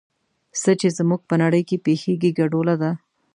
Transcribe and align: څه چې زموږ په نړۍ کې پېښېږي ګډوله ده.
څه 0.61 0.71
چې 0.79 0.87
زموږ 0.97 1.21
په 1.29 1.35
نړۍ 1.43 1.61
کې 1.69 1.81
پېښېږي 1.85 2.31
ګډوله 2.39 2.75
ده. 2.81 2.91